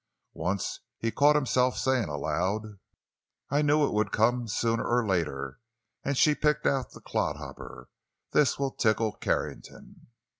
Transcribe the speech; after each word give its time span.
Once 0.33 0.79
he 0.97 1.11
caught 1.11 1.35
himself 1.35 1.77
saying 1.77 2.09
aloud: 2.09 2.79
"I 3.51 3.61
knew 3.61 3.85
it 3.85 3.93
would 3.93 4.11
come, 4.11 4.47
sooner 4.47 4.83
or 4.83 5.05
later. 5.05 5.59
And 6.03 6.17
she's 6.17 6.37
picked 6.39 6.65
out 6.65 6.89
the 6.93 7.01
clodhopper! 7.01 7.87
This 8.31 8.57
will 8.57 8.71
tickle 8.71 9.11
Carrington!" 9.11 10.07